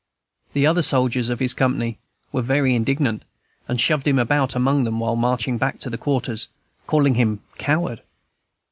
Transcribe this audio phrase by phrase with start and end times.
[0.53, 1.99] The other soldiers of his company
[2.31, 3.21] were very indignant,
[3.67, 6.47] and shoved him about among them while marching back to their quarters,
[6.87, 8.01] calling him "Coward."